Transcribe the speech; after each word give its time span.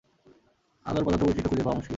আলোর 0.85 1.03
পদার্থ-বৈশিষ্ট্য 1.05 1.49
খুঁজে 1.49 1.63
পাওয়া 1.63 1.77
মুশকিল। 1.77 1.89